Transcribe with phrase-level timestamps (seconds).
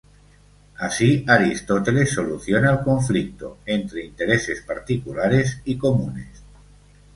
[0.79, 6.41] Así Aristóteles soluciona el conflicto entre intereses particulares y comunes.